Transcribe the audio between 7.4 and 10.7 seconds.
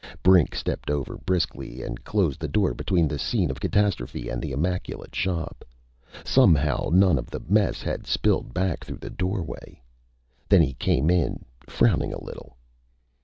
mess had spilled back through the doorway. Then